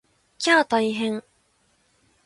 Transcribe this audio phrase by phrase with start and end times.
[0.39, 1.21] きゃー大変！